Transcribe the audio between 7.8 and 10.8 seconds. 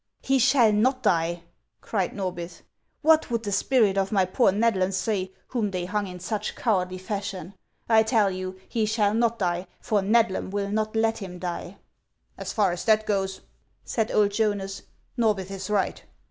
I tell you he shall not die; for Xedlam will